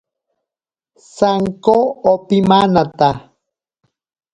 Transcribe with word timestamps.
Sanko 1.15 1.75
opimanata. 2.13 3.09